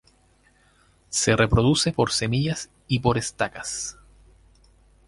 [1.09, 3.99] Se reproduce por semillas y por estacas.